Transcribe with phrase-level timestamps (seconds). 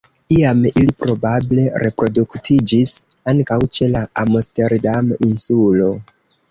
[0.35, 2.95] Iam ili probable reproduktiĝis
[3.35, 5.97] ankaŭ ĉe la Amsterdam-Insulo.